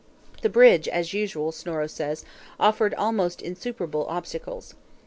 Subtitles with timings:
[0.41, 2.25] The Bridge, as usual, Snorro says,
[2.59, 4.73] offered almost insuperable obstacles.